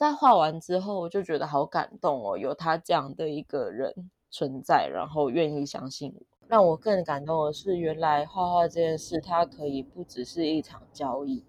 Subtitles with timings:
[0.00, 3.92] 在画完之后，我就觉得好感动哦，有他这样的一个人
[4.30, 6.22] 存在，然后愿意相信我。
[6.48, 11.44] 让我更感动的是，原来画画这件事，它可以不只是一场交易，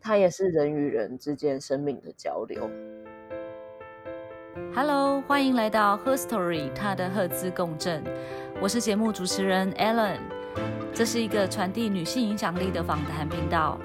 [0.00, 2.66] 它也是人与人之间生命的交流。
[4.74, 8.02] Hello，欢迎来到 Her Story，它的赫兹共振。
[8.58, 10.20] 我是节目主持人 Ellen，
[10.94, 13.78] 这是一个传递女性影响力的访谈频道，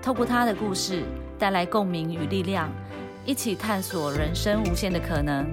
[0.00, 1.04] 透过她的故事
[1.38, 2.72] 带来共鸣与力量，
[3.26, 5.50] 一起探索人生无限的可能，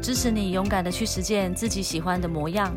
[0.00, 2.72] 支持你勇敢的去实践自己喜欢的模样。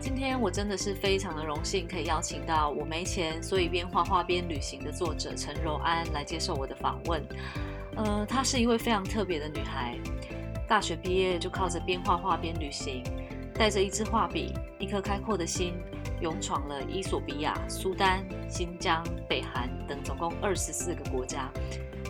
[0.00, 7.22] 今天我真的是非常的荣幸，可以邀请到我没钱，所以边画画边旅行的作者陈柔安来接受我的访问。
[7.94, 9.96] 呃，她是一位非常特别的女孩，
[10.66, 13.04] 大学毕业就靠着边画画边旅行，
[13.58, 15.72] 带着一支画笔、一颗开阔的心，
[16.20, 21.50] 勇闯了伊索比亚、苏丹、新疆、北韩等总共二十四个国家。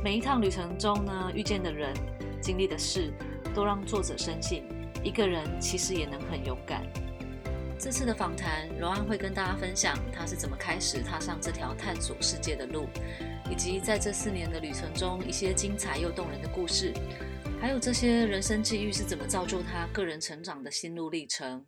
[0.02, 1.95] 每一趟旅程中呢，遇见的人、
[2.41, 3.12] 经历的事，
[3.55, 4.64] 都让作者深信，
[5.05, 6.83] 一个人其实也能很勇敢。
[7.78, 12.88] 这次的访谈，柔安会跟大家分享他是怎么开始踏上这条探索世界的路，
[13.48, 16.92] 以及在这四年的旅程中一些精彩又动人的故事，
[17.61, 21.65] 还有这些人生际遇是怎么造就他个人成长的心路历程。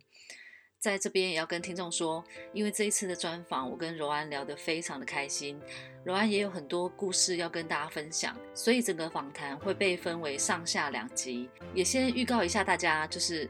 [0.77, 2.23] 在这边也要跟听众说，
[2.53, 5.59] 因为这一次的专访，我跟柔安聊得非常的开心，
[6.05, 11.49] 柔安也有很多故事要跟大家分享，所以整个访谈会被分为上下两集。
[11.73, 13.49] 也先预告一下大家，就是。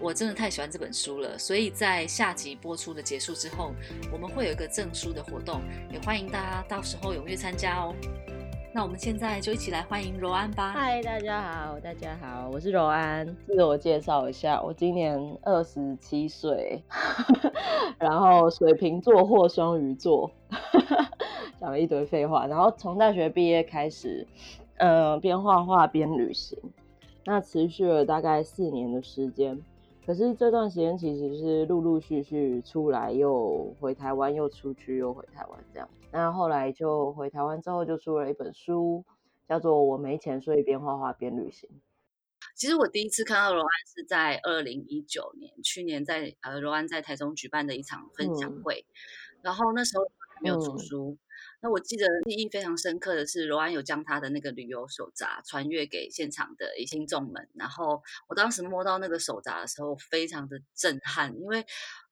[0.00, 3.72] 我真的太喜欢这本书了，所以在下集播出的结束之后，
[4.10, 7.94] 我们会有一个证书的活动，也欢迎大家到时候踊跃参加哦。
[8.74, 10.72] 那我们现在就一起来欢迎柔安吧。
[10.72, 16.82] 嗨，大家好，大家好，我是柔安，自我介绍一下，我今年二十七岁，
[18.00, 20.30] 然后水瓶座或双鱼座，
[21.60, 24.26] 讲了一堆废话，然后从大学毕业开始，
[24.78, 26.58] 呃，边画画边旅行，
[27.26, 29.60] 那持续了大概四年的时间。
[30.06, 35.86] 可是这段时间其实是陆陆续续出来，又回台湾，又出去，又回台湾这样。
[36.12, 39.04] 那后来就回台湾之后，就出了一本书，
[39.48, 41.68] 叫做《我没钱，所以边画画边旅行》。
[42.54, 48.84] 其实我第一次看到罗安是在二零一九年，去年在呃罗安在台中举办的一场分享会，
[49.40, 50.04] 然后那时候
[50.42, 51.16] 没有出书。
[51.62, 57.48] 那我记得记忆非常深刻的是，罗安有将他的那个旅游手札传阅给现场的听众们。
[57.54, 61.64] 然后我当时摸到那个手札的时候，非常的震撼，因为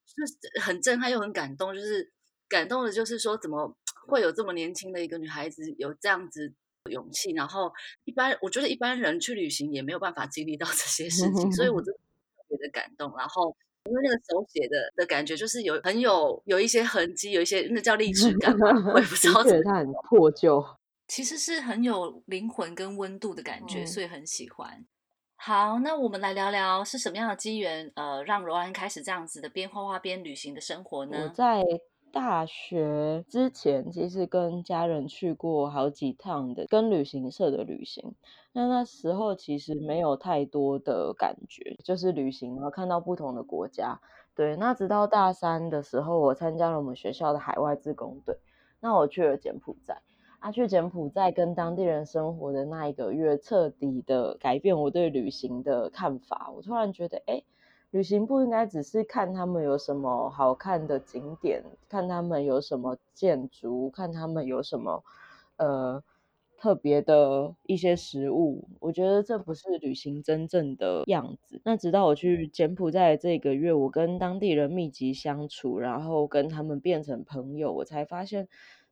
[0.06, 1.74] 是很震撼又很感动。
[1.74, 2.12] 就是
[2.48, 3.76] 感动的，就是说怎么
[4.10, 6.52] 会有这么年轻的一个女孩子有这样子
[6.90, 7.30] 勇气？
[7.32, 7.72] 然后
[8.04, 12.00] 一般我觉得一般人去旅行也没有办法经历到这些事情，所以我真的
[12.36, 13.14] 特别的感动。
[13.16, 13.56] 然后。
[13.84, 19.42] 因为那个手写的的感觉，就是有很有有一些痕迹，有一些那叫历史感嘛，我也不知道。
[19.42, 20.62] 怎么它很破旧，
[21.08, 24.84] 其实是很有灵魂跟温度的感觉，所以很喜欢。
[25.36, 31.16] 好，那我们来聊聊是什么样的机缘，呃，让柔安开始这样子的边画画边旅行的生活呢？
[31.22, 31.64] 我在。
[32.12, 38.14] 大学之前，其实跟家人去过好几趟的跟旅行社的旅行，
[38.52, 44.00] 那那时候其实没有太多的感觉，就是旅行然后看到不同的国家。
[44.34, 48.36] 对，那直到大三的时候，我参加了我们学校的海外自工队，
[48.80, 50.02] 那我去了柬埔寨，
[50.40, 56.50] 啊，去柬埔寨跟当地人生活的那一个月，彻底的改变我对旅行的看法。
[56.54, 57.42] 我突然觉得，哎。
[57.90, 65.02] 旅行不应该只是看他们有什么好看的景点，看他们有什么建筑，看他们有什么
[65.56, 66.00] 呃
[66.56, 68.68] 特别的一些食物。
[68.78, 71.60] 我觉得这不是旅行真正的样子。
[71.64, 78.46] 那直到我去柬埔寨这个月，我跟当地人密集相处，然后跟他们变成朋友，我才发现，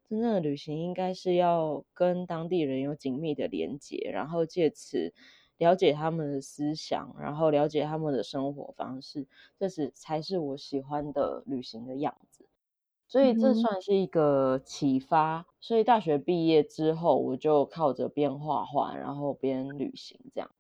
[0.09, 5.15] 真正的旅行应该是要跟当地人有紧密的连接，然后借此。
[5.59, 9.27] 了解他们的思想，然后了解他们的生活方式，
[9.59, 12.47] 这是才是我喜欢的旅行的样子。
[13.07, 15.47] 所以这算是一个启发。
[15.61, 20.51] 所以大学毕业之后，我就靠着边画画，然后边旅行这样。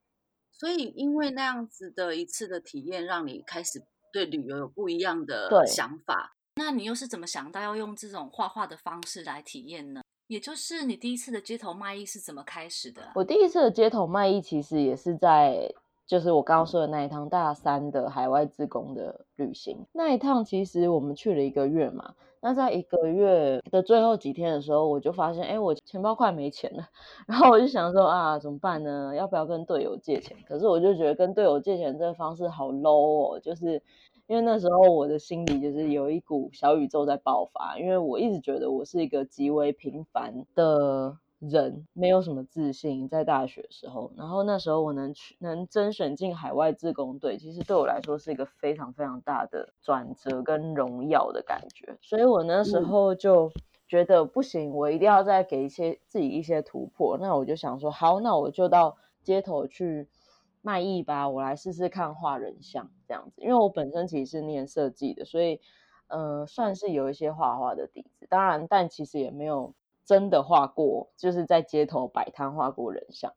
[0.50, 6.36] 所以因为那样子的一次的体验，让你开始对旅游有不一样的想法。
[6.56, 10.00] 那你又是怎么想到要用这种画画的方式来体验呢？
[10.28, 13.00] 也就是你第一次的街头卖艺是怎么开始的？
[13.14, 15.72] 我第一次的街头卖艺其实也是在，
[16.06, 19.78] 就是我刚刚说的那一趟大三的海外自工的旅行。
[19.90, 26.86] 那一趟其实我们去了一个月嘛，那在一个月的最后几天的时候，我就发现，哎，我钱包快没钱了。
[27.26, 29.14] 然后我就想说啊，怎么办呢？
[29.14, 30.36] 要不要跟队友借钱？
[30.46, 33.82] 可是我就觉得跟队友借钱这个方式好 low 哦，就是。
[34.28, 53.50] 因为那时候我的心里就是有一股小宇宙在爆发，因为我一直觉得我是一个极为平凡的人没有什么自信，在大学时候，然后那时候我能去能甄选进海外自工队，其实对我来说是一个非常非常大的转折跟荣耀的感觉，所以我那时候就
[53.88, 60.06] 觉得不行，我一定要再给一些自己一些突破，那我就想说，好，那我就到街头去
[60.68, 65.60] 卖艺吧，我来试试看画人像这样子，因为我本身其实是念设计的，所以
[66.08, 69.74] 呃算是有一些画画的底子，当然，但其实也没有。
[70.08, 73.30] 真的画过，就是在街头摆摊画过人像，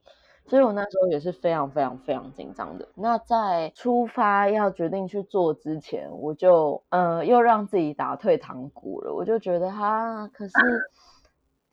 [0.47, 2.87] 所以我那时候也是非常非常非常紧张的。
[2.95, 10.53] 那在出发要决定去做之前，我就呃又让自己打退堂鼓了，我就觉得哈，可是。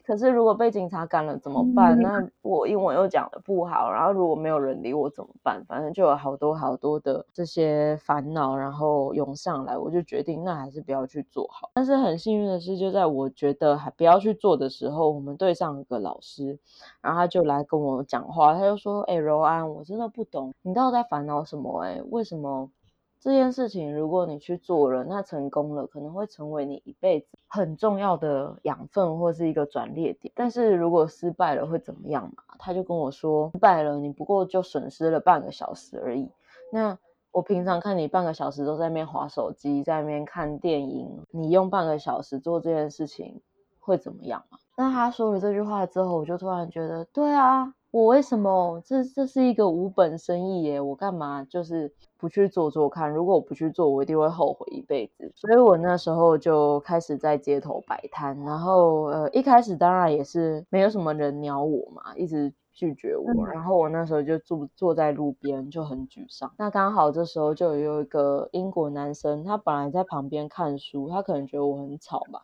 [0.09, 2.01] 可是如果被警察赶了怎么办？
[2.01, 5.63] 那我英文又讲的不好，然后如果没有人理我怎么办？
[5.67, 11.71] 反正就有好多好多的这些烦恼，然后涌上来，我就决定那还是不要去做好。
[11.75, 16.59] 但是很幸运的是，就在我觉得还不要去做的时候，我们队上一个老师，
[17.03, 21.83] 然后他就来跟我讲话，他就说：“哎，柔安，我真的不懂你到底在烦恼什么？
[21.83, 22.71] 哎，为什么？”
[23.21, 30.33] 这件事情，如果你去做了，那成功了，可能会成为你一辈子很重要的养分或是一个转捩点。
[30.35, 32.43] 但是如果失败了，会怎么样嘛？
[32.59, 36.29] 他就跟我说，失败了，你不过就损失了半个小时而已。
[36.73, 36.97] 那
[37.33, 43.41] 我平常看你半个小时都在那边划手机，在那边看电影，你用半个小时做这件事情，
[43.81, 44.59] 会怎么样嘛？
[44.77, 47.75] 那他说了这句话之后，我就突然觉得，对啊。
[47.91, 50.79] 我为什么这这是一个无本生意耶？
[50.79, 53.11] 我干嘛就是不去做做看？
[53.11, 55.33] 如果我不去做，我一定会后悔一辈子。
[55.37, 63.47] 所以我那时候就开始在街头摆摊，然后呃一开始当然也是没有什么人鸟我嘛，一直拒绝我。
[63.47, 66.53] 然后我那时候就坐坐在路边就很沮丧。
[66.59, 72.43] 那刚好这时候就有一个英国男生，他本来在旁边看书，他可能觉得我很吵吧，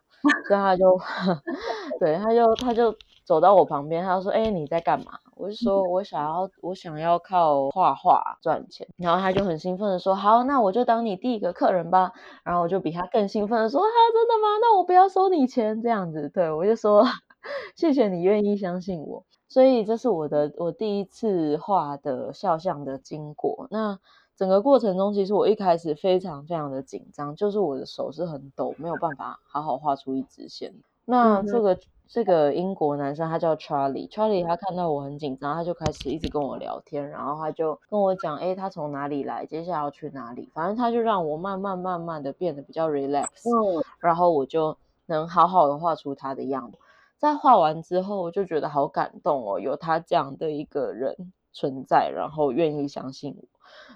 [0.49, 0.99] 所以他就
[1.99, 2.95] 对他就他就
[3.25, 8.87] 走到我旁边，他就说：“哎，你在干嘛？”我就说，我想要，我想要靠画画赚钱。
[8.97, 12.13] 然后他就很兴奋的说，好，那我就当你第一个客人吧。
[12.45, 14.59] 然后我就比他更兴奋的说，哈，真的吗？
[14.61, 16.29] 那我不要收你钱，这样子。
[16.29, 17.05] 对我就说，
[17.77, 19.25] 谢谢你愿意相信我。
[19.49, 23.69] 所以这是我的我第一次画的肖像的经过。
[23.71, 23.99] 那
[24.37, 30.75] 整个过程中，其实我一开始非常非常的紧张，就是我的手是很抖，没有办法好好画出一直线。
[31.05, 31.79] 那这个。
[32.15, 44.77] 这个英国男生他叫 Charlie，Charlie 他看到我很紧张，他就开始一直跟我聊天，然后他就跟我讲，哎，他从哪里来，接下来要去哪里，反正他就让我慢慢慢慢的变得比较 relax，嗯，然后我就
[45.07, 46.79] 能好好的画出他的样子。
[47.19, 53.45] 在画完之后，我就觉得好感动哦，有他这样的一个人存在，然后愿意相信我，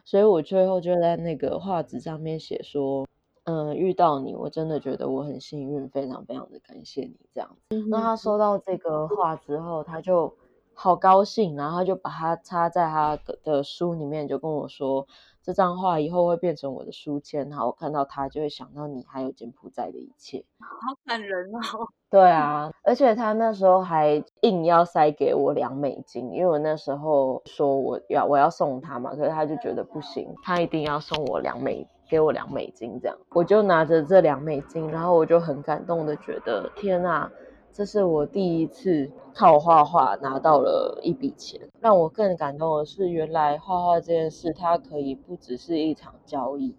[0.04, 3.06] 所以我最后就在那个画纸上面写说。
[3.48, 7.82] 嗯，遇到你，我真的觉得我很幸运，非常非常的感谢你这样子。
[7.88, 10.36] 那他收到这个画之后，他就
[10.74, 15.06] 好高兴，然后他就把它插在他的书里面，就跟我说，
[15.42, 21.58] 这张画以后会变成我的书签，然后我看到它就会想到你，还有柬埔寨的一切，好感人哦。
[22.10, 31.88] 对啊，而且他那时候还硬要塞给我两美金，因为我那时候说我要我要送他嘛，可是他就觉得不行，他一定要送我两美。
[32.08, 37.30] 给我两美金，这样我就拿着这两美金，然后我就很感动的觉得，天呐，
[37.72, 41.60] 这是我第一次靠画画拿到了一笔钱。
[41.80, 46.74] 让我更感动的是，原来画画这件事，它可以不只是一场交易，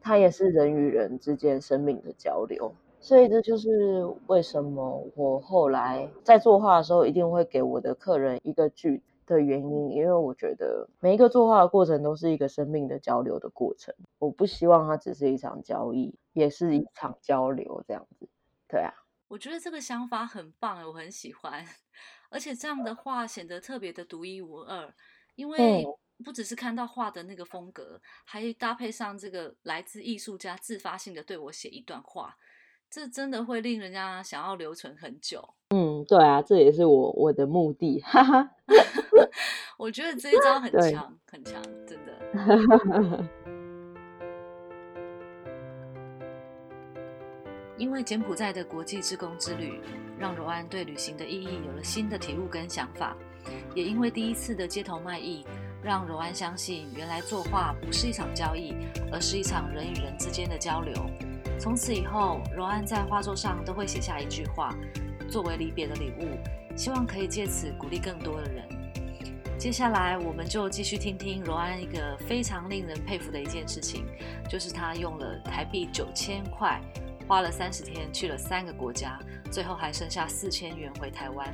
[0.00, 2.72] 它也是人与人之间生命的交流。
[3.00, 9.11] 所以这就是为什么我后来在作画的时候，一定会给我的客人一个句子。
[9.26, 18.28] 的原因，因为我觉得每一个作画的过程都是一个生命的交流的过程，我不希望它只是一场交易，也是一场交流这样子。
[18.68, 18.92] 对啊，
[19.28, 21.64] 我觉得这个想法很棒，我很喜欢，
[22.30, 24.94] 而且这样的画显得特别的独一无二，
[25.34, 25.84] 因为
[26.24, 32.36] 不只是看到画的那个风格，还搭配上这个来自艺术家自发性的对我写一段话，
[32.92, 35.42] 这真的会令人家想要留存很久。
[35.70, 38.50] 嗯，对啊，这也是我我的目的，哈哈。
[39.78, 42.12] 我觉得这一招很强，很强，真的。
[47.78, 49.80] 因为柬埔寨的国际志工之旅，
[50.18, 53.16] 让柔安对旅行的意义有了新的体悟跟想法。
[53.74, 55.46] 也因为第一次的街头卖艺，
[55.82, 58.74] 让柔安相信，原来作画不是一场交易，
[59.10, 60.92] 而是一场人与人之间的交流。
[61.62, 64.74] 从此以后，柔安在画作上都会写下一句话。
[65.30, 66.36] 作为离别的礼物，
[66.76, 68.68] 希望可以借此鼓励更多的人。
[69.56, 74.04] 接下来，我们就继续听听柔安一个非常令人佩服的一件事情，
[74.50, 76.80] 就是他用了台币九千块，
[77.28, 79.16] 花了三十天去了三个国家，
[79.48, 81.46] 最后还剩下四千元回台湾，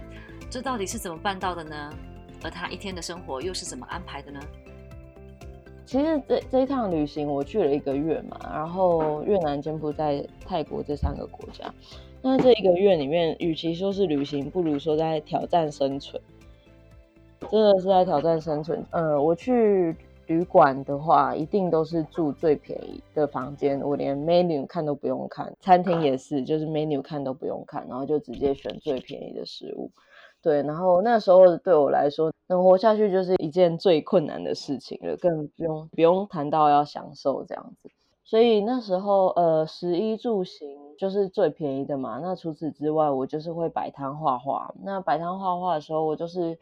[0.50, 1.92] 这到底是怎么办到的呢？
[2.42, 4.40] 而他一天的生活又是怎么安排的呢？
[5.88, 11.73] 其实这这一趟旅行我去了一个月嘛，然后越南、柬埔寨、泰国这三个国家。
[12.21, 16.21] 那这一个月里面，与其说是旅行，不如说在挑战生存。
[17.50, 18.85] 真的是在挑战生存。
[18.90, 25.50] 呃，我去旅馆的话，一定都是住最便宜的房间，我连 menu 看都不用看。
[25.59, 29.90] 餐厅也是，就是 menu 看都不用看，然后就直接选最便宜的食物。
[30.40, 37.90] 对，然后那时候对我来说，能活下去就是一件最困难的事情了，更不用不用谈到要享受这样子。
[38.25, 42.21] 所以那时候，呃，食衣住行就是最便宜的嘛。
[42.23, 44.73] 那除此之外，我就是会摆摊画画。
[44.83, 46.57] 那摆摊画画的时候，我就是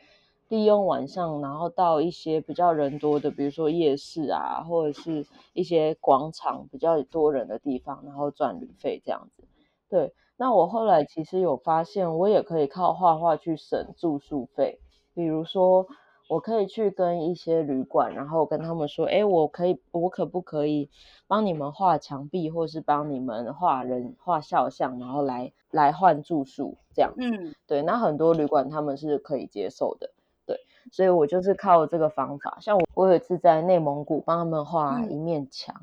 [0.48, 9.44] 利用晚上，然后到一些比较人多的，比如说夜市啊，或者是一些广场比较多人的地方，然后赚旅费这样子。
[9.90, 10.14] 对。
[10.36, 14.80] 那我后来其实有发现，我也可以靠画画去省住宿费。
[15.14, 15.86] 比如说，
[16.28, 20.90] 我可以去跟一些旅馆，然后跟他们说：“哎，我可以，我可不可以
[21.26, 27.80] 帮你们画墙壁，或是帮你们画人、画肖像，然后来来换住宿这样？”嗯，对。
[27.82, 30.10] 那很多旅馆他们是可以接受的，
[30.44, 30.60] 对。
[30.92, 32.58] 所以我就是靠这个方法。
[32.60, 35.74] 像我，我有一次在内蒙古帮他们画一面墙，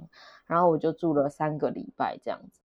[0.45, 2.59] 然后我就住了三个礼拜这样子。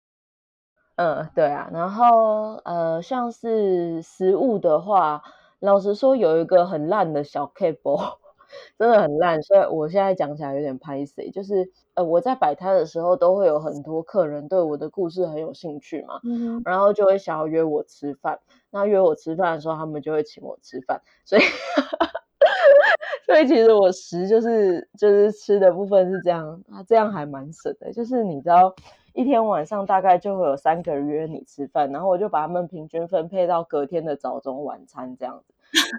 [0.98, 5.22] 嗯，对啊，然后呃，像是食物的话，
[5.60, 8.16] 老实说有一个很烂的小 cable，
[8.76, 11.30] 真的很烂，所以我现在讲起来有点拍死。
[11.30, 16.18] 就是呃，我在摆摊的时候，都会有很多客人对我的故事很有兴趣嘛，
[16.64, 18.40] 然后就会想要约我吃饭。
[18.72, 21.42] 那约我吃饭的时候，他们就会请我吃饭，所以
[23.26, 28.74] 所以其实我食就是就是吃的部分是这样，啊，这样还蛮省的，就是你知道。
[29.18, 35.52] 一天晚上大概就会有三个人约你吃饭，然后我就把他们平均分配到隔天的早中晚餐这样子，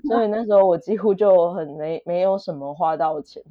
[0.07, 3.43] 所以那时候我几乎就很没没有什么花到钱，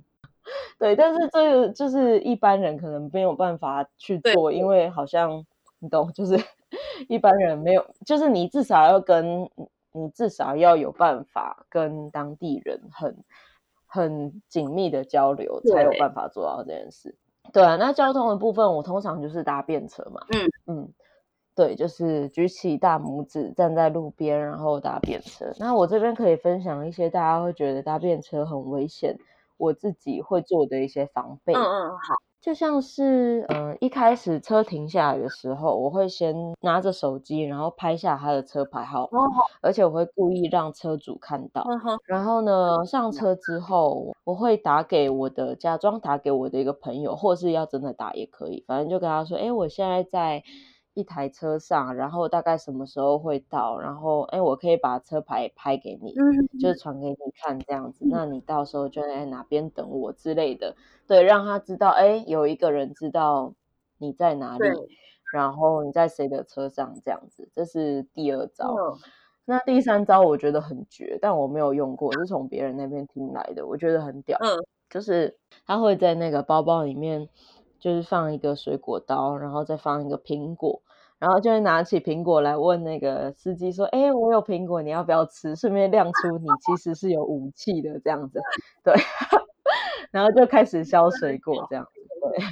[0.79, 5.45] 对，但是这个就是一般人可能没有办法去做，因为好像
[5.81, 6.35] 你懂，就是
[7.07, 9.51] 一般人没有，就是你至少要跟
[9.93, 13.15] 你至少要有办法跟当地人很
[13.87, 17.15] 很紧密的交流，才有办法做到这件事。
[17.53, 20.21] 对啊，那交通的部分，我通常就是搭便车嘛。
[20.29, 20.93] 嗯嗯，
[21.55, 25.47] 对，就是举起大拇指站在路边，然后搭便车。
[25.59, 29.17] 那我这边可以分享一些大家会觉得搭便车很危险，
[29.57, 31.55] 我自己会做的一些防备。
[31.55, 32.15] 嗯嗯，好。
[32.49, 39.07] 就像是，嗯，一开始车停下来的时候，我会先拿着手机，然后拍下他的车牌号，
[39.61, 41.63] 而且我会故意让车主看到。
[42.07, 50.43] 然后呢，上车之后，我会打给我的，假装打给我的一个朋友，或是要真的打也可以，反正就跟他说，哎，我现在在。
[50.99, 53.79] 一台车上，然后大概什么时候会到？
[53.79, 56.13] 然后，哎，我可以把车牌拍给你，
[56.61, 58.05] 就是传给你看这样子。
[58.09, 60.75] 那你到时候就在哪边等我之类的，
[61.07, 63.55] 对，让他知道，哎，有一个人知道
[63.99, 64.69] 你在哪里，
[65.33, 67.49] 然后你在谁的车上这样子。
[67.55, 68.75] 这是第二招。
[69.45, 74.37] 那第三招我觉得很绝，但我没有用过，是从别人那边听来的，我觉得很屌。
[74.41, 74.59] 嗯，
[74.91, 77.29] 就是他会在那个包包里面，
[77.79, 80.83] 就是放一个水果刀，然后再放一个苹果。
[81.19, 85.55] 然后就会拿起苹果来问那个司机说：“哎，我有苹果，你要不要吃？
[85.57, 88.41] 顺便亮出你其实是有武器的这样子。
[88.85, 88.95] ”对，
[90.13, 91.91] 然后就开始 削水果这样子。
[92.23, 92.47] 对，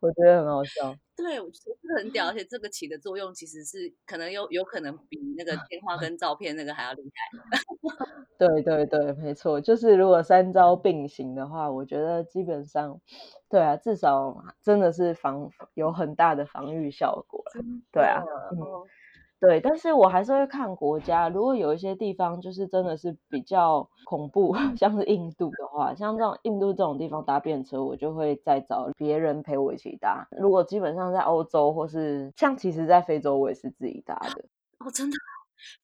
[0.00, 0.96] 我觉得很好笑。
[1.22, 7.38] 对，我觉得很屌，而且这个起的作用其实是可能有有可能比那个电话跟照片那个还要厉害。
[8.38, 12.98] 对对对，没错，就是如果三招并行的话，我觉得基本上，
[13.50, 17.44] 对啊，至少真的是防有很大的防御效果。
[17.92, 18.22] 对啊，
[18.52, 18.58] 嗯，
[19.40, 30.28] 对，但是我还是会看国家，如果有一些地方就是真的是比较恐怖， 像是印度的话，像这种印度这种地方搭便车，我就会再找别人陪我一起搭。
[30.38, 34.44] 如果基本上在欧洲或是像其实在非洲，我也是自己搭的。
[34.78, 35.16] 哦，真的。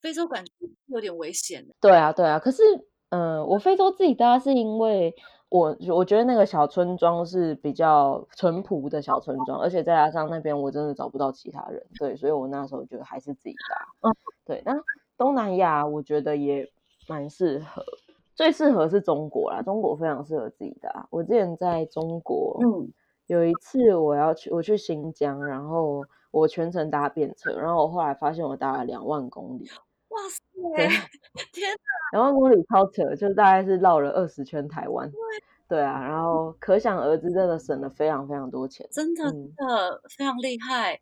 [0.01, 0.53] 非洲感觉
[0.87, 2.39] 有点危险对啊，对啊。
[2.39, 2.63] 可是，
[3.11, 5.15] 嗯，我非洲自己搭是因为
[5.49, 14.09] 我我觉得那个小村庄是比较淳朴的小村庄，而且再加上那边我真的找不到其他人，对，所以我那时候就还是自己搭。
[14.09, 14.63] 嗯，对。
[14.65, 14.73] 那
[15.17, 16.69] 东南亚我觉得也
[17.09, 17.83] 蛮适合，
[18.35, 21.07] 最适合是中国啦，中国非常适合自己搭。
[21.11, 22.89] 我之前在中国，嗯，
[23.27, 26.05] 有一次我要去我去新疆，然后。
[26.33, 29.71] 我全程搭便车，然后我后来发现我搭了两万公里。
[30.17, 30.41] 哇塞！
[31.53, 31.79] 天哪，
[32.13, 35.11] 两万公里超扯，就大概是绕了二十圈台湾。
[35.69, 38.89] 对啊，然后可想而知，真的省了非常非常多钱。
[38.91, 40.99] 真的，真的非常厉害。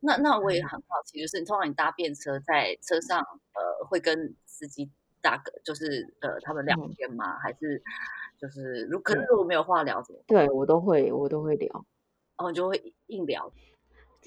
[0.00, 4.90] 那那我也很好奇，就是你通常你搭便车在车上，呃，会跟司机
[5.22, 7.38] 大哥，就是呃，他们聊天吗？
[7.38, 7.82] 还是
[8.38, 10.20] 就是如可是如果没有话聊怎么？
[10.26, 11.68] 对我都会，我都会聊，
[12.36, 13.50] 然后就会硬聊。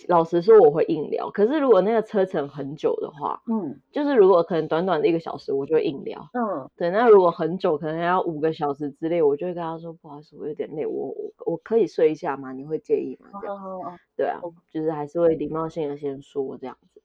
[0.08, 1.30] 老实说，我会硬聊。
[1.32, 6.30] 可是如果那个车程很久的话，嗯，就是如果可能短短的一个小时，我就会硬聊。
[6.34, 6.90] 嗯，对。
[6.90, 12.52] 那如果很久，可能要五个小时之类，我就会跟他说：“不好意思，我有点累，我我我可以睡一下吗？
[12.54, 14.00] 你会介意吗？”这样。
[14.16, 14.40] 对啊，
[14.72, 17.02] 就是还是会礼貌性的先说这样子。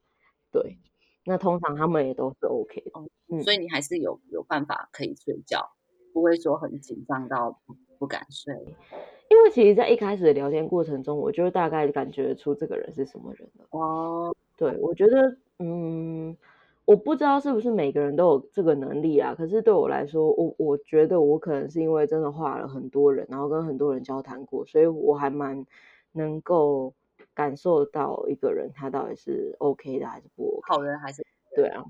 [0.53, 0.79] 对，
[1.25, 2.91] 那通常他们也都是 OK 的。
[3.29, 5.71] 嗯，所以你还是有有办法可以睡觉，
[6.15, 8.55] 不会说很紧张到不不敢睡。
[9.51, 13.67] 其实，在一开始的聊天过程中，我就大概感觉出这个人是什么人了。
[13.71, 16.37] 哦，对，我觉得，嗯，
[16.85, 19.35] 我不知道是不是每个人都有这个能力啊。
[19.35, 25.67] 可是对我来说，我我觉得我可能是因为真的画了很多人，然后跟很多人交谈过，所以我还蛮
[26.13, 26.93] 能够
[27.35, 31.25] 感受到一个人他到底是 OK 的还是不 OK，好人还是
[31.55, 31.85] 对啊。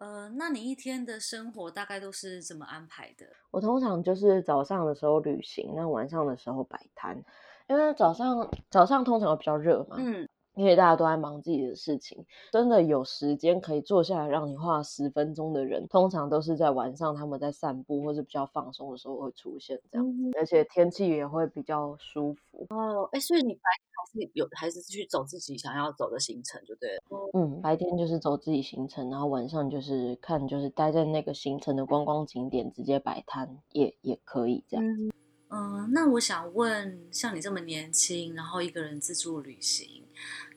[0.00, 3.26] 呃，那你一天的生活大概都是怎么安排的？
[3.50, 7.22] 我通常就是早上的时候旅行，那晚上的时候摆摊。
[7.68, 22.66] 因为早上早上通常比较热嘛，嗯，因为大家都在忙自己的事情，真的有时间可以坐下来让你画十分钟的人，通常都是在晚上他们在散步或者比较放松的时候会出现这样子，而且天气也会比较舒服。
[22.70, 27.02] 哦，哎，所以你白天还是有还是去走自己想要走的行程就对了。
[27.32, 34.84] 嗯，白天就是走自己行程，然后晚上就是看就是待在那个行程的观光景点直接摆摊也也可以这样。
[35.52, 40.04] 嗯，那我想问，像你这么年轻，然后一个人自助旅行，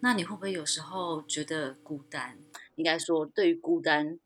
[0.03, 2.37] 那你会不会有时候觉得孤单？
[2.75, 4.19] 应该说，对于孤单，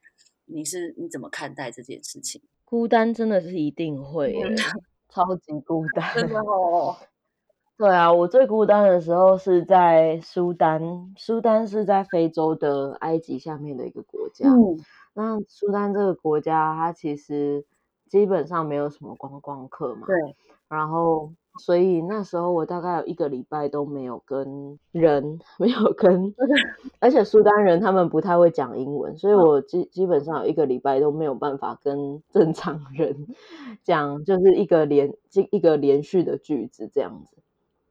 [0.46, 2.42] 你是你怎么看待这件事情？
[2.66, 4.34] 孤单真的是一定会，
[5.08, 6.16] 超级孤单。
[6.16, 6.98] 真的哦。
[7.78, 14.50] 对啊，我最孤单的时候是在苏丹，苏丹是在非洲的埃及下面的一个国家。
[14.50, 14.84] 嗯。
[15.14, 17.64] 那苏丹这个国家，它其实
[18.10, 20.08] 基本上没有什么观光客嘛。
[20.08, 20.36] 对。
[20.68, 26.34] 然后，所以那时候我大概有一个礼拜都没有跟人， 没有跟，
[27.00, 33.28] 而且苏丹人他们不太会讲英文，所以我基基本上有一个礼拜都没有办法跟正常人
[33.84, 37.38] 讲，就是一个连一一个连续的句子这样子。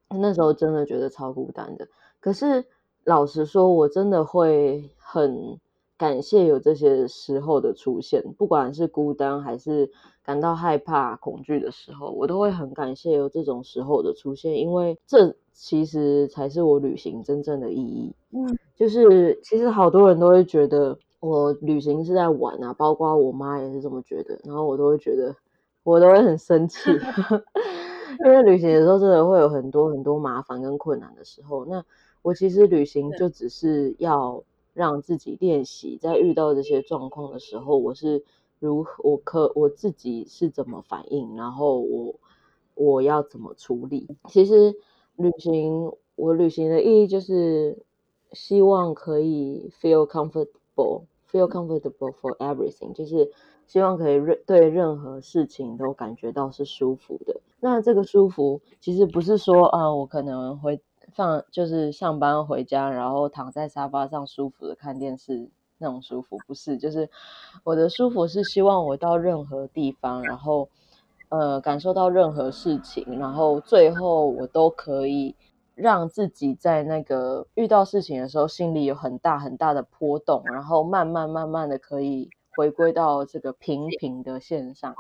[0.09, 1.89] 那时候真的觉得超孤单的。
[2.21, 2.65] 可是
[3.05, 5.59] 老实说，我真的会很。
[5.99, 9.91] 感谢有这些时候的出现，不管是孤单还是
[10.23, 18.15] 感到害怕、恐惧的时候，我都会很感谢有这种时候的出现，因为这其实才是我旅行真正的意义。
[18.33, 25.35] 嗯，就是其实好多人都会觉得我旅行是在玩啊，包括我妈也是这么觉得，然后我都会觉得
[25.83, 26.91] 我都会很生气
[28.23, 31.65] 因为旅行的时候真的会有很多很多麻烦跟困难的时候。
[31.65, 31.83] 那
[32.21, 34.45] 我其实旅行就只是要。
[34.77, 38.23] 让自己练习，在遇到这些状况的时候，我是
[38.59, 42.15] 如何，我可我自己是怎么反应，然后我
[42.75, 44.07] 我要怎么处理。
[44.29, 44.77] 其实
[45.17, 47.79] 旅行，我旅行的意义就是
[48.33, 53.33] 希望可以 feel comfortable，feel comfortable for everything，就是
[53.67, 57.41] 希望可以任对任何事情都感觉到是舒服的。
[57.61, 60.79] 那这个舒服，其实不是说啊，我可能会。
[61.17, 65.49] 放就是上班回家，然后躺在沙发上舒服的看电视
[65.79, 67.09] 那种舒服，不是，就是
[67.65, 70.69] 我的舒服是希望我到任何地方，然后
[71.31, 75.35] 呃感受到任何事情，然后最后我都可以
[75.75, 84.95] 让自己在那个遇到事情的时候心里有很大很大的波动，然后慢慢慢慢的可以回归到这个平平的线上。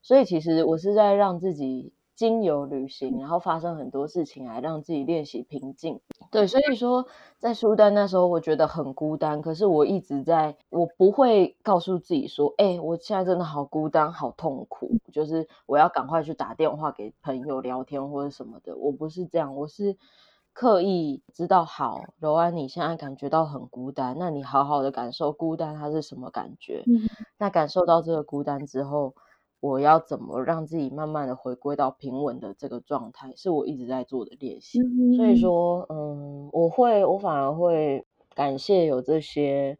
[0.00, 1.92] 所以其实我是在让自己。
[2.18, 6.00] 经由旅行，然后发生很多事情来让自己练习平静。
[6.32, 7.06] 对，所以说
[7.38, 9.40] 在苏丹那时候，我觉得很孤单。
[9.40, 18.76] 可是我一直在，我不会告诉自己说：“哎，我现在真的好孤单，好痛苦。”就是我要赶快去打电话给朋友聊天或者什么的。
[18.76, 19.96] 我不是这样，我是
[20.52, 26.82] 刻意知道，好，柔安，你现在感觉到很孤单，那你好好的感受孤单它是什么感觉。
[27.38, 29.14] 那感受到这个孤单之后。
[29.60, 34.78] 我要怎么让自己慢慢的回归到平稳的这个状态，是我一直在做的练习。
[35.16, 39.76] 所以说，嗯，我会，我反而会感谢有这些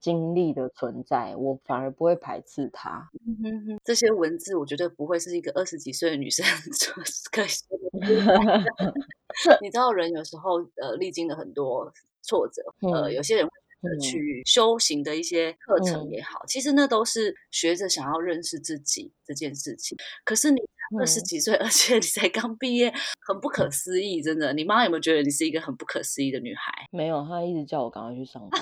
[0.00, 3.08] 经历的存在，我反而不会排斥它。
[3.84, 6.44] 这些文字，我觉得不会是一个二十几岁的女生
[7.30, 7.84] 可以说的。
[9.62, 13.48] 你知道，人有时候呃，历经了很多挫折，呃，有些人。
[14.00, 19.96] 去修行的一些课程也好，其实那都是学着想要认识自己这件事情。
[20.24, 20.60] 可是你
[20.98, 22.92] 二十几岁，而且你才刚毕业，
[23.26, 24.52] 很不可思议，真的。
[24.52, 26.72] 你妈有没有觉得你是一个很不可思议的女孩？
[26.90, 28.60] 没有，她一直叫我赶快去上班。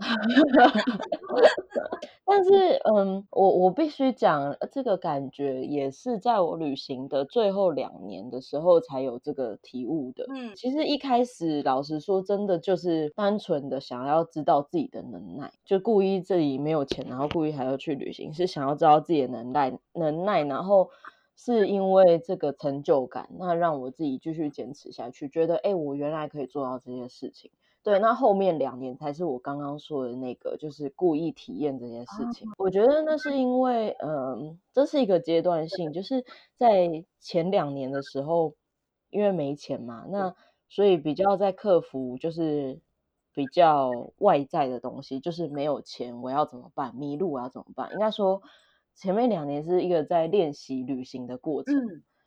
[2.24, 2.50] 但是，
[2.94, 10.24] 嗯，我我必须讲，这个感觉也是在我旅行的最后两年的时候才有这个体悟的。
[10.34, 20.88] 嗯，其实一开始，老实说，真的就是单纯的想要知道自己的能耐，就故意这里没有钱，然后故意还要去旅行，是想要知道自己的能耐能耐，然后
[21.36, 27.50] 是因为这个成就感，那让我自己继续坚持下去，觉得，哎，我原来可以做到这些事情。
[27.82, 32.46] 对，那后面两年才是我刚刚说的那个，就是故意体验这件事情。
[32.58, 36.24] 我觉得那是因为，嗯，这是一个阶段性，就是
[36.56, 38.54] 在前两年的时候，
[39.08, 40.34] 因为没钱嘛，那
[40.68, 42.78] 所以比较在克服，就是
[43.32, 46.94] 比较外在的东西，就是没有钱，我要怎么办？
[46.94, 47.90] 迷路我要怎么办？
[47.94, 48.42] 应该说，
[48.94, 51.74] 前面两年是一个在练习旅行的过程。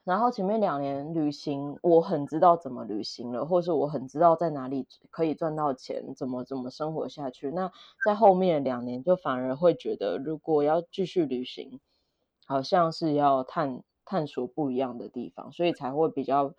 [0.03, 7.51] 然后前面两年旅行，我很知道怎么旅行了，或是我很知道在哪里可以赚到钱，怎么怎么生活下去。
[7.51, 7.71] 那
[8.05, 11.79] 在后面两年，就反而会觉得，如果要继续旅行，
[12.45, 16.53] 好像是要探探索不一样的地方，所以才会比较。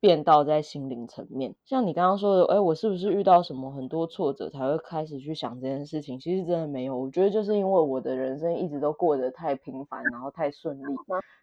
[0.00, 6.18] 变到在心灵层面，像你刚刚说的，哎，我是不是遇到什么很多挫折才会开始去想这件事情？
[6.18, 10.82] 其实真的没有，我觉得就是因为我的人生一直都过得太平凡，然后太顺利，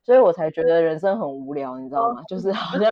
[0.03, 2.23] 所以我才觉得人生很无聊，你知道吗？
[2.27, 2.89] 就是好像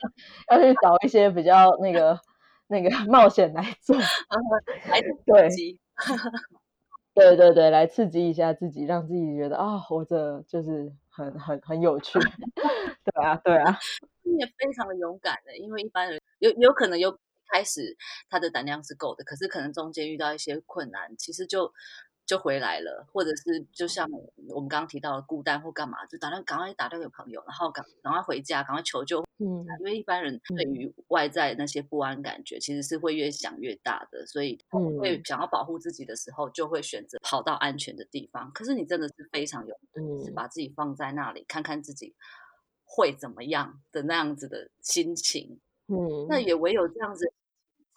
[0.52, 2.20] 要去找一些比较那个
[2.68, 5.50] 那个 冒险来做，来对，
[7.16, 12.20] 对对对，来刺激一下自己，让自己觉得啊，活着就是很很很有趣。
[13.06, 13.78] 对啊，对啊。
[14.24, 17.18] 你也非常的勇敢的，因为一般人有有可能有
[17.54, 17.96] 开始
[18.30, 21.72] 他的胆量是够的，可是可能中间遇到一些困难，其实就
[22.26, 24.10] 就回来了，或者是就像
[24.50, 29.24] 我们刚刚提到的孤单或干嘛，就打算赶快打电话给朋友，然后赶赶快回家，赶快求救。
[29.38, 34.58] 嗯，因为一般人对于外在那些不安感觉，其实是会越想越大的，所以
[35.00, 38.52] 会想要保护自己的时候，就会选择跑到安全的地方。
[38.54, 42.16] 可是你真的是非常勇敢，是把自己放在那里，看看自己。
[42.88, 47.34] 会怎么样的那样子的心情，嗯，那也唯有这样子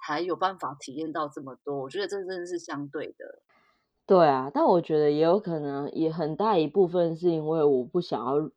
[0.03, 1.79] 才有办法体验到这么多。
[1.79, 3.43] 我觉得这真的是相对的，
[4.09, 4.51] 对啊。
[4.53, 8.51] 但我觉得也有可能，也很大一部分是因为我不想要，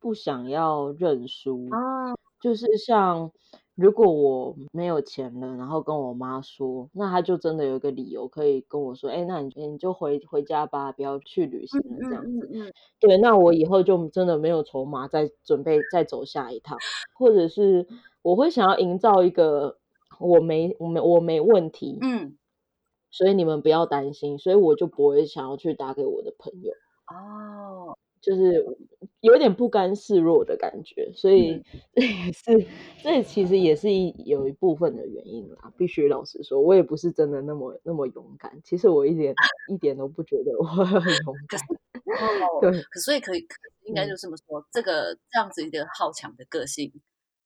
[0.00, 3.30] 不想要认输啊，就是像。
[3.76, 12.74] 如果我没有钱了，然后跟我妈说，那他就真的有一个理由可以跟我说，哎，那你你就回回家吧，不要去旅行了这样子。
[12.98, 16.76] 对，那我以后就真的没有筹码再准备再走下一趟，
[17.14, 17.86] 或者是
[18.20, 19.78] 我会想要营造一个
[20.18, 22.36] 我没我没我没问题，嗯，
[23.10, 26.72] 所以你们不要担心，所以我就不会想要去打给我的朋友。
[27.06, 27.96] 哦。
[28.20, 28.62] 就是
[29.22, 32.68] 有点不甘示弱的感觉，所以这也是
[33.02, 35.72] 这其实也是一有一部分的原因啦。
[35.78, 38.60] 必须老实说，我也不是真的那么那么勇敢。
[38.62, 39.34] 其实我一点
[39.72, 41.58] 一点都不觉得我很勇敢。
[42.60, 43.46] 对，所以可以
[43.84, 46.92] 应该就这么说，这个这样子一个好强的个性，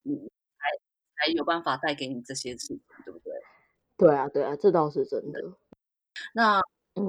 [0.02, 0.10] 嗯，
[0.58, 3.33] 才才有办法带给你这些事情，对不对？
[3.96, 5.40] 对啊，对啊，这倒是真的。
[6.34, 6.60] 那。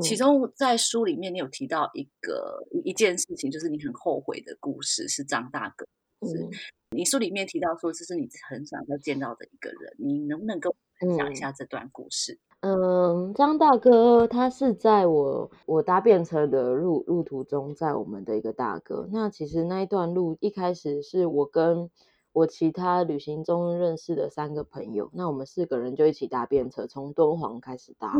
[0.01, 5.85] 其中在书里面，你有提到一个一件事情，就是你很后悔的故事，是张大哥。
[6.27, 6.49] 是
[6.89, 12.39] 你书里面提到说，这是你很想要见到的一个人，你能不能跟我分享一下这段故事？
[12.61, 19.07] 嗯，张大哥他是在我我搭便车的路路途中，在我们的一个大哥。
[19.11, 21.91] 那其实那一段路一开始是我跟。
[22.35, 28.13] 我其他旅行中认识的三个朋友，那我们四个人就一起搭便车，从敦煌开始搭，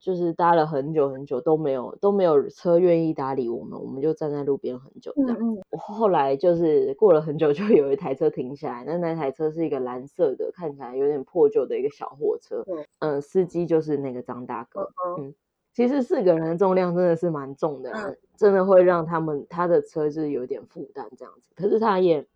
[0.00, 5.36] 就是搭了很久很久都没有都没有车愿意搭理我们，我们就站在路边很久这样。
[5.68, 12.64] 我后来就是过了很久，就有一台车停下来，那那台车是一个蓝色的，看起来有点破旧的一个小货车。
[13.00, 14.90] 嗯，司机就是那个张大哥。
[15.18, 15.34] 嗯，
[15.74, 22.26] 其实四个人的重量真的是蛮重的，真的会让他们他的车是有点负担这样子，可是他也。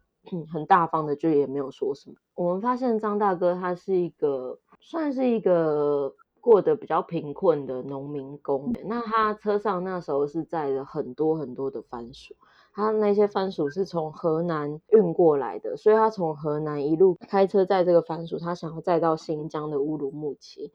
[0.52, 2.16] 很大方的，就也没有说什么。
[2.34, 8.72] 我们发现张大哥他是一个算是一个过得比较贫困的农民工。
[8.84, 12.34] 那他车上那时候是载了很多很多的番薯，
[12.72, 20.72] 他那些番薯是从河南运过来的，所以他从河南一路开车载这个番薯，他想要载到新疆的乌鲁木齐。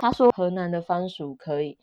[0.00, 1.78] 他说河南的番薯可以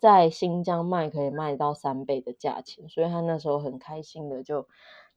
[0.00, 4.66] 在新疆卖，可以卖到三倍的价钱，所以他那时候很开心的就。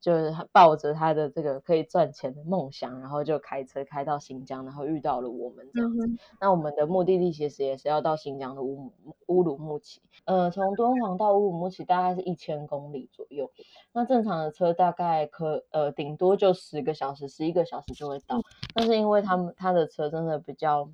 [0.06, 6.08] 就是抱着他的这个可以赚钱的梦想，然后就开车开到新疆，然后遇到了我们这样子。
[6.40, 8.94] 那我们的目的地其实也是要到新疆的乌
[9.26, 13.50] 乌鲁木齐，呃，从敦煌到乌鲁木齐大概是一千公里左右。
[13.94, 18.40] 那正常的车大概可呃顶多就十个小时、十一个小时就会到，
[18.76, 20.88] 但是因为他们他的车真的比较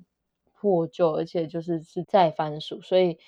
[0.54, 3.18] 破旧，而且就是是在番薯，所以。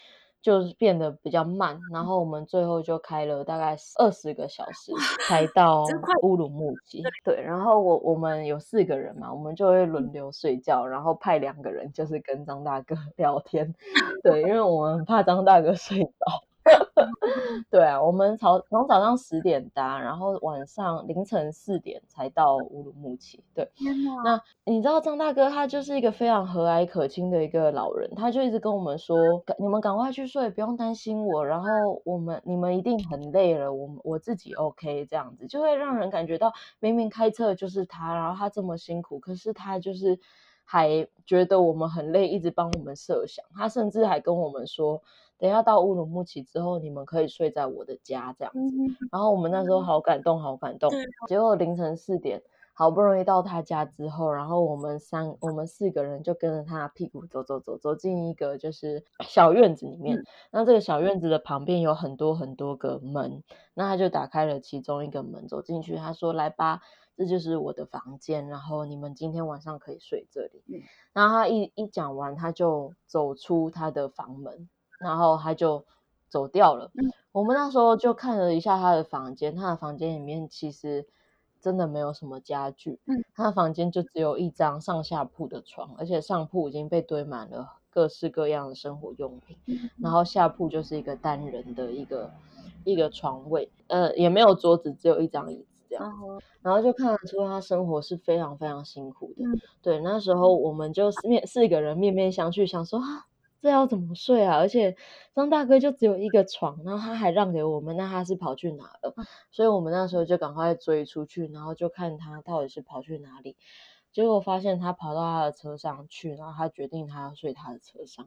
[0.44, 4.92] 就是变得比较慢，然后我们最后就开了大概二十个小时
[5.26, 5.86] 才到
[6.20, 7.02] 乌鲁木齐。
[7.24, 13.74] 对，然后我我们有四个人嘛，我们就会轮流睡觉，然后派两个人就是跟张大哥 聊天。
[14.22, 16.44] 对，因为我们怕张大哥睡着。
[17.70, 23.42] 对啊，我们从从早上十点搭，然后晚上凌晨四点才到乌鲁木齐。
[23.54, 23.70] 对，
[24.24, 29.16] 那你知道张大哥他就是一个非常和蔼可亲的一个老人，他就一直跟我们说
[29.58, 31.44] ：“你们赶快去睡，不用担心我。
[31.46, 31.68] 然后
[32.04, 40.18] 我们你们一定很累了，我我自己 OK 这样子，就会让人感觉到明明开车就是他，然后他这么辛苦，可是他就是
[40.64, 43.44] 还觉得我们很累，一直帮我们设想。
[43.54, 45.02] 他甚至还跟我们说。”
[45.44, 48.76] 等下到乌鲁木齐之后，你们可以睡在我的家这样子。
[49.12, 50.90] 然后我们那时候好感动，好感动。
[51.28, 60.24] 结果凌晨四点，好不容易到他家之后，然后我们三我们四个人就跟着他屁股走走走，走进一个就是小院子里面。
[60.50, 63.42] 那这个小院子的旁边有很多很多个门，
[63.74, 65.96] 那他就打开了其中一个门，走进去。
[65.96, 66.80] 他说：“来吧，
[67.18, 70.62] 这就是我的房间，然后你们今天晚上可以睡这里。”
[71.12, 74.70] 然后他一一讲完，他就走出他的房门。
[75.04, 75.84] 然后他就
[76.30, 76.90] 走掉了。
[77.30, 81.06] 我们那时候就看了一下他的房间，他的房间里面其实
[81.60, 82.98] 真的没有什么家具。
[83.06, 89.58] 嗯，他的房间就只有一张上下铺的床，而且上铺已经被堆满了各式各样的生活用品。
[90.00, 92.30] 然后下铺就是一个单人的一个
[92.84, 96.12] 一个床位，呃，也没有桌子，只有一张椅子这样。
[96.62, 99.42] 然后就看得出他生活是非常非常辛苦的。
[99.82, 103.26] 对，那时候我们就面四个人面面相觑，想说啊。
[103.64, 104.58] 这要怎么睡啊？
[104.58, 104.94] 而且
[105.34, 109.14] 张大哥就只有一个床，然后他还让给我们，那他是跑去哪了？
[109.50, 113.56] 所以我们那时候就赶快追出去，然后就看他到底是跑去哪里。
[114.12, 118.26] 结果发现他跑到他的车上去，然后他决定他要睡他的车上。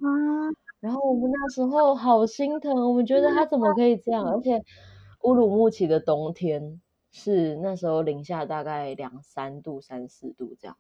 [0.80, 4.26] 然后我们那时候好心疼，我们觉得他怎么可以这样？
[4.26, 4.64] 而且
[5.22, 6.82] 乌鲁木齐的冬天。
[7.18, 10.78] 是那时候零下大概两三度、三四度这样，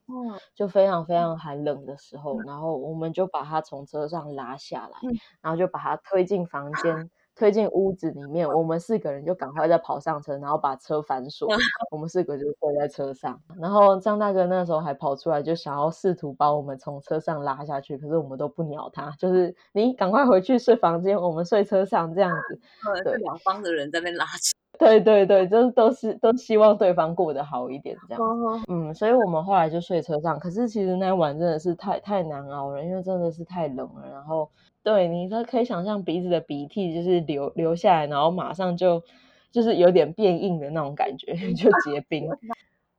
[0.53, 4.99] 就非常非常寒冷的时候，然后我们就把他从车上拉下来，
[5.41, 7.09] 然后就把他推进房 间。
[7.39, 11.47] 推进屋子里面，我们四个人就赶快再跑上车，然后把车反锁。
[11.91, 22.59] 我们四个就坐在车上，然后张大哥那时候还跑出来，就想要试图把我们从车上拉下去，可是我们都不鸟他，就是你赶快回去睡房间，我们睡车上这样子。
[23.05, 24.57] 对，两方的人在那拉扯。
[24.79, 28.21] 对对对，就是都是都希望对方过得好一点这样。
[28.67, 34.49] 嗯，所以我们后来就睡车上，可是其实那晚真的是太太难熬了，因为真的是太冷了，然后。
[34.83, 39.03] 对，你都可以想象鼻子的鼻涕就是流流下来，然后马上就
[39.51, 42.29] 就是有点变硬的那种感觉， 就结冰，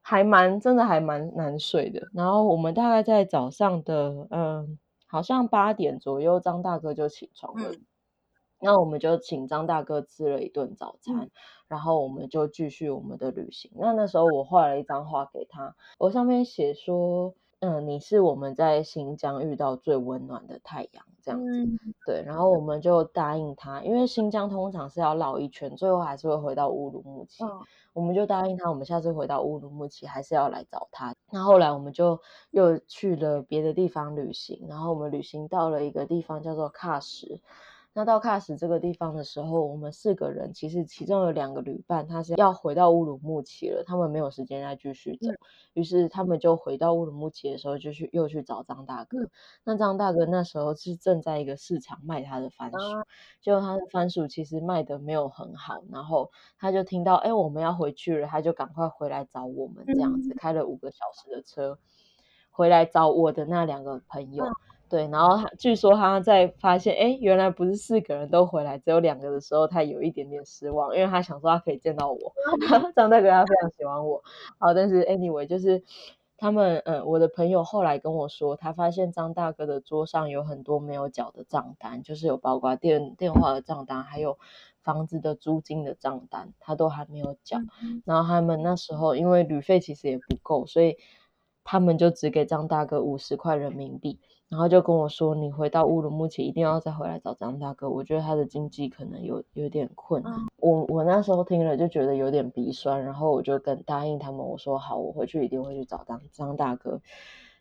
[0.03, 2.07] 还蛮真的还蛮难睡的。
[2.13, 7.71] 然后我们大概在早上的嗯，好像八点左右，张大哥就起床了。
[8.61, 11.31] 那我们就请张大哥吃了一顿早餐，
[11.69, 13.71] 然后我们就继续我们的旅行。
[13.77, 17.35] 那那时候我画了一张画给他，我上面写说。
[17.61, 21.69] 嗯，你是我们在新疆遇到最温暖的太阳，这样子，
[22.07, 22.23] 对。
[22.23, 27.43] 然后我们就答应他，因为新疆通常是要绕一圈，最后还是会回到乌鲁木齐。
[27.93, 31.17] 我们就答应他，我们下次回到乌鲁木齐还是要来找他。
[31.33, 32.21] 那后来我们就
[32.53, 37.41] 又去了别的地方旅行，然后我们旅行到了一个地方叫做喀什。
[37.99, 45.33] 那到喀什这个地方的时候，我们四个人其实其中有两个旅伴，他是要回到乌鲁木齐了，他们没有时间再继续走，
[45.73, 49.19] 于是他们就回到乌鲁木齐的时候，就去又去找张大哥。
[49.65, 52.79] 那张大哥那时候是正在一个市场卖他的番薯，
[53.43, 61.77] 结果他的番薯其实卖的没有很好，然后他就听到哎我们要回去了，他就赶快回来找我们，这样子开了五个小时的车
[62.53, 64.45] 回来找我的那两个朋友。
[64.89, 72.33] 对，然后他据说他在发现，哎，原来不是四个人都回来，只有两个的时候，他有一点点失望，因为他想说他可以见到我，
[72.97, 74.23] 张大哥他非常喜欢我，
[74.59, 75.83] 好，但是 anyway 就是
[76.37, 84.39] 他们，嗯，我的朋友后来跟我说，他发现张大哥的桌上有很多没有缴的账单，就是有包括电电话的账单，还有
[84.83, 87.59] 房子的租金的账单，他都还没有缴，
[88.05, 90.97] 然后他们那时候因为旅费其实也不够，所以
[91.65, 94.19] 他们就只给张大哥五十块人民币。
[94.49, 107.01] 然后就跟我说：“你回到乌鲁木齐一定要再回来找张大哥，我觉得他的经济可能有有点困难。”我我那时候听了就觉得有点鼻酸，然后我就跟答应他们，我说：“好，我回去一定会去找张张大哥。”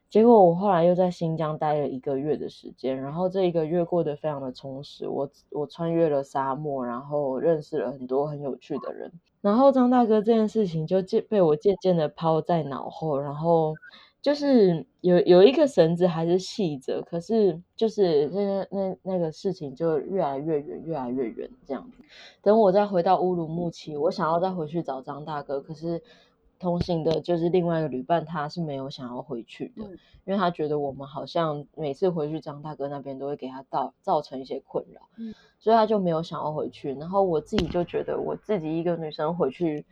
[0.09, 5.05] 结果我后来又在新疆待了一个月的时间，然后这一个月过得非常的充实。
[5.09, 9.11] 我我穿越了沙漠，然后认识了很多很有趣的人。
[9.41, 13.75] 然后张大哥这件事情就渐被我渐渐的抛在脑后，然后
[14.27, 22.03] 就是有有一个绳子还是系着，可是就是那那那个事情就越来越远，越来越远这样子。
[22.41, 26.01] 等我再回到乌鲁木齐，我想要再回去找张大哥，可是。
[26.59, 29.83] 同行的就是另外一个旅伴，他是没有想要回去的，
[30.25, 35.01] 因为他觉得我们好像每次回去张大哥那边都会给他造造成一些困扰，
[35.59, 36.95] 所以他就没有想要回去。
[36.95, 39.85] 然后我自己就觉得我自己一个女生回去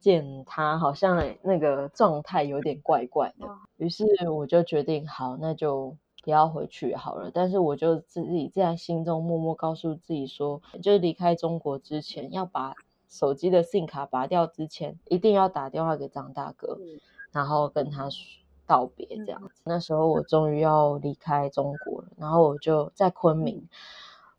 [0.00, 3.46] 见他，好像那个状态有点怪怪的。
[3.76, 7.30] 于是我就决定，好，那就不要回去好了。
[7.32, 12.74] 但是我就自己在心中默默告诉自己说，就是离开中国之前要把。
[13.12, 16.78] 手机的 SIM 卡拔掉之前，一定要打电话给张大哥，
[17.32, 18.08] 然后跟他
[18.68, 19.04] 道别。
[19.26, 23.68] 这样子，那时候我终于要离开中国了，然后我就在昆明，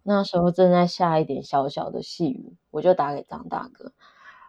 [0.03, 3.91] 那时候正在下一点小小的细雨，我就打给张大哥，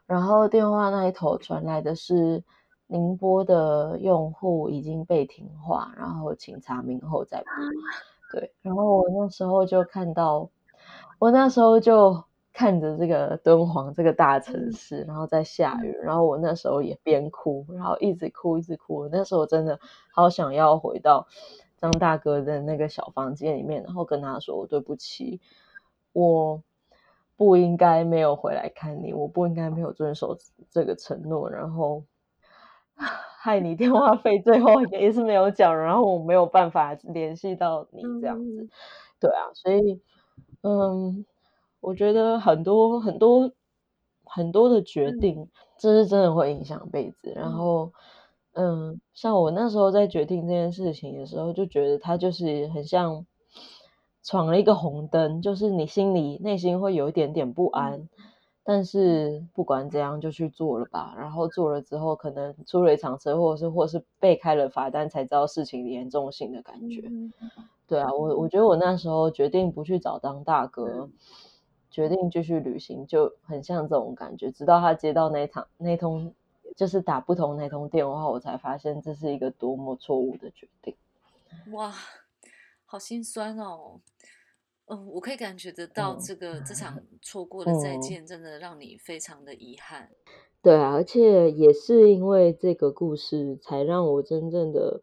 [0.07, 2.43] 然后电话那一头传来的是
[2.87, 8.41] 宁波的用户已经被停话，然后请查明后再拨。
[8.41, 10.49] 对，然后我那时候就看到，
[11.19, 12.25] 我那时候就。
[12.55, 19.09] 看着这个敦煌这个大城市，然后在下雨，然后我那时候也边哭，然后一直哭一直哭。
[19.09, 19.81] 那时候真的
[20.12, 21.27] 好想要回到
[21.79, 25.41] 张大哥的那个小房间里面，然后跟他说：“我对不起，
[26.12, 26.62] 我
[27.42, 30.37] 不应该没有回来看你，我不应该没有遵守
[30.70, 32.05] 这个承诺，然后
[33.42, 38.68] 害你电话费最后也是没有缴，然后我没有办法联系到你这样子。”
[39.20, 40.00] 对啊，所以
[40.62, 41.24] 嗯。
[41.81, 43.50] 我觉得很多很多
[44.24, 47.33] 很多的决定，这是真的会影响辈子。
[47.35, 47.92] 然后，
[48.52, 53.26] 嗯，像我那时候在决定这件事情的时候，就觉得他就是很像
[54.22, 58.08] 闯了一个红灯，就是你心里内心会有一点点不安，
[58.62, 61.14] 但是不管怎样就去做了吧。
[61.16, 67.02] 然后做了之后，可能出了一场车祸，是或是被开了罚单，才知道事情严重性的感觉。
[67.87, 71.08] 对啊，我我觉得我那时候决定不去找张大哥。
[71.90, 74.50] 决定继续旅行，就很像这种感觉。
[74.50, 76.32] 直到他接到那场那通，
[76.74, 80.96] 就是打不通那通电话，我才发现这是一个多么错误的决定。
[81.72, 81.92] 哇，
[82.87, 84.00] 好心酸哦。
[84.92, 90.11] 嗯，我可以感觉得到，这个这场错过的再见，真的让你非常的遗憾。
[90.62, 95.00] 对啊，而且也是因为这个故事，才让我真正的。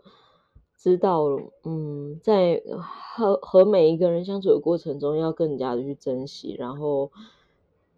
[0.81, 1.25] 知道，
[1.65, 7.11] 嗯，在和和每一个人相处的过程中，要更加的去珍惜，然后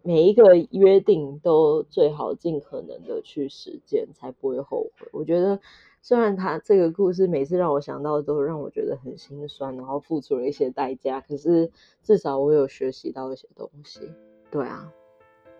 [0.02, 5.06] 每一个约定都最好尽可能的去实践，才不会后悔。
[5.12, 5.60] 我觉得，
[6.04, 11.70] 虽然他这个故事每次让我想到都让我觉得很心酸，然后付出了一些代价，可是
[12.02, 14.00] 至少我有学习到一些东西。
[14.50, 14.92] 对啊，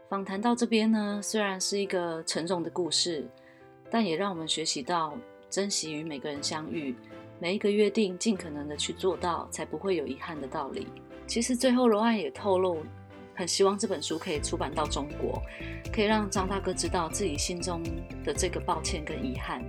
[0.09, 3.25] 访谈到这边呢，虽然是一个沉重的故事，
[3.89, 5.17] 但也让我们学习到
[5.49, 6.95] 珍惜与每个人相遇。
[7.39, 10.89] 每一个约定，尽可能的去做到，才不会有遗憾的道理。
[11.27, 12.79] 其实最后，罗安也透露，
[13.35, 15.41] 很希望这本书可以出版到中国，
[15.93, 17.81] 可以让张大哥知道自己心中
[18.25, 19.63] 的这个抱歉跟遗憾。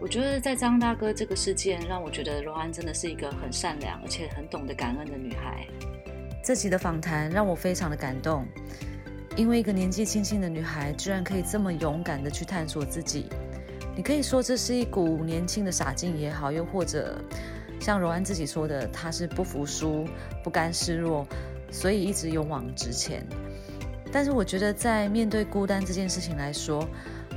[0.00, 5.66] 我觉得在张大哥这个事件，让我觉得罗安真的是一个很善良而且很懂得感恩的女孩。
[6.44, 8.46] 这期的访谈让我非常的感动，
[9.36, 13.26] 因为一个年纪轻轻的女孩，居然可以这么勇敢的去探索自己。
[13.96, 17.18] 你可以说这是一股年轻的傻劲也好，又或者
[17.80, 20.06] 像柔安自己说的，她是不服输、
[20.44, 21.26] 不甘示弱，
[21.72, 23.26] 所以一直勇往直前。
[24.12, 26.88] 但是我觉得，在面对孤单这件事情来说，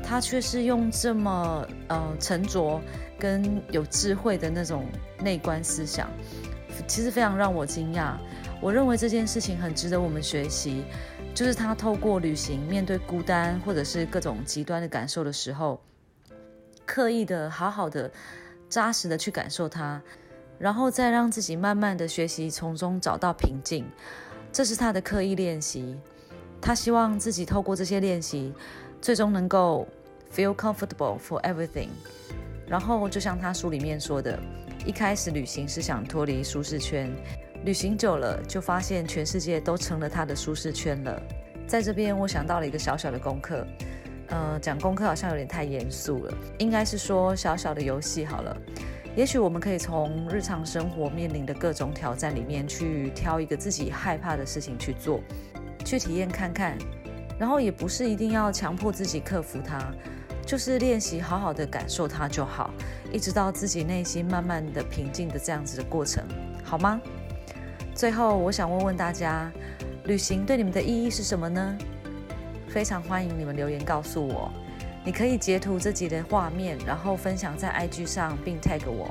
[0.03, 2.81] 他却是用这么呃沉着
[3.19, 4.85] 跟有智慧的那种
[5.19, 6.09] 内观思想，
[6.87, 8.15] 其实非常让我惊讶。
[8.61, 10.83] 我认为这件事情很值得我们学习，
[11.33, 15.81] 就是他透过旅行面对孤单或者是各种极端的感受的时候。
[16.85, 18.11] 刻意的好好的
[18.67, 20.01] 扎实的去感受它，
[20.59, 23.85] 然后再让自己慢慢的学习从中找到平静，
[24.51, 25.97] 这是他的刻意练习。
[26.59, 28.53] 他希望自己透过这些练习，
[29.01, 29.87] 最终能够
[30.33, 31.89] feel comfortable for everything。
[32.67, 34.39] 然后就像他书里面说的，
[34.85, 37.11] 一开始旅行是想脱离舒适圈，
[37.65, 41.21] 旅行久了就发现全世界都成了他的舒适圈了。
[41.67, 43.65] 在这边我想到了一个小小的功课。
[44.27, 48.55] 呃，讲功课好像有点太严肃了，应该是说小小的游戏好了。
[49.13, 55.19] 也许我们可以从日常生活面临的各种挑战里面去挑一个自己害怕的事情去做，
[55.83, 56.77] 去体验看看。
[57.41, 59.91] 然后也不是一定要强迫自己克服它，
[60.45, 62.69] 就是练习好好的感受它就好，
[63.11, 66.23] 一直到自己内心慢慢的平静的这样子的过程，
[66.63, 67.01] 好吗？
[67.95, 69.51] 最后，我想问问大家，
[70.03, 71.75] 旅行对你们的意义是什么呢？
[72.67, 74.51] 非常欢迎你们留言告诉我。
[75.03, 79.09] 你可以截图自己的画面，然后分享在 IG 上，并 tag 我，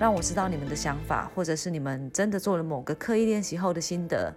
[0.00, 4.34] 让我知道你们的想法，或者是你们真的做了某个刻意练习后的心得。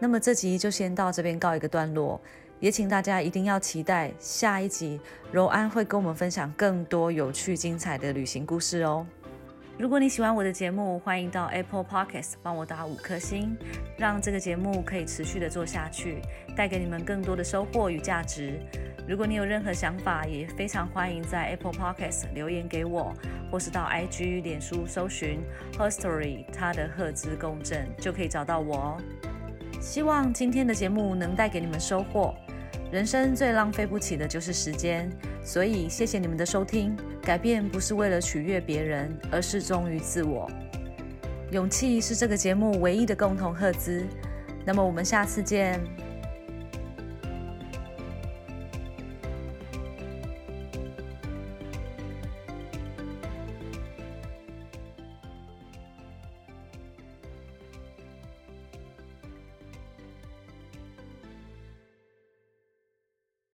[0.00, 2.20] 那么这集就先到这边告一个段落，
[2.60, 5.00] 也请大家一定要期待下一集，
[5.30, 9.06] 柔安会跟我们分享更多有趣精彩的旅行故事哦。
[9.78, 13.56] 如果你喜欢我的节目，欢迎到 Apple Podcast 帮我打五颗星，
[13.96, 16.20] 让这个节目可以持续的做下去，
[16.56, 18.58] 带给你们更多的收获与价值。
[19.06, 23.14] 如果你有任何想法，也非常欢迎在 Apple Podcast 留言给我，
[23.52, 25.38] 或是到 IG、脸书搜寻
[25.78, 28.96] Her Story，它的赫兹共振就可以找到我哦。
[29.80, 32.34] 希望今天的节目能带给你们收获。
[32.90, 35.10] 人生最浪费不起的就是时间，
[35.44, 36.96] 所以谢谢你们的收听。
[37.22, 40.50] 改变不是为了取悦别人，而是忠于自我。
[41.50, 44.06] 勇气是这个节目唯一的共同赫兹。
[44.64, 45.78] 那么我们下次见。